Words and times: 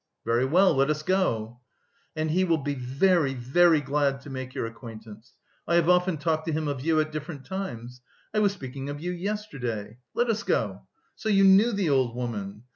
"Very 0.25 0.45
well, 0.45 0.73
let 0.73 0.89
us 0.89 1.03
go." 1.03 1.59
"And 2.15 2.31
he 2.31 2.43
will 2.43 2.57
be 2.57 2.73
very, 2.73 3.35
very 3.35 3.81
glad 3.81 4.19
to 4.21 4.31
make 4.31 4.55
your 4.55 4.65
acquaintance. 4.65 5.33
I 5.67 5.75
have 5.75 5.89
often 5.89 6.17
talked 6.17 6.47
to 6.47 6.51
him 6.51 6.67
of 6.67 6.81
you 6.81 6.99
at 6.99 7.11
different 7.11 7.45
times. 7.45 8.01
I 8.33 8.39
was 8.39 8.51
speaking 8.51 8.89
of 8.89 8.99
you 8.99 9.11
yesterday. 9.11 9.99
Let 10.15 10.31
us 10.31 10.41
go. 10.41 10.87
So 11.13 11.29
you 11.29 11.43
knew 11.43 11.71
the 11.71 11.91
old 11.91 12.15
woman? 12.15 12.63